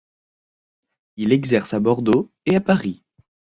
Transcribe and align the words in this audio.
Il 1.15 1.31
exerce 1.31 1.75
à 1.75 1.79
Bordeaux 1.79 2.31
et 2.47 2.55
à 2.55 2.59
Paris. 2.59 3.03